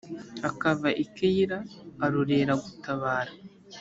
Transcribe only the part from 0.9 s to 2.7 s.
i keyila, arorera